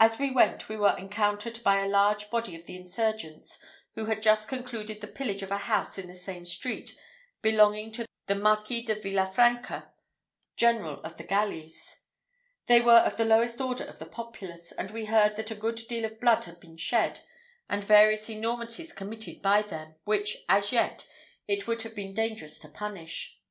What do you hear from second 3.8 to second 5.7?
who had just concluded the pillage of a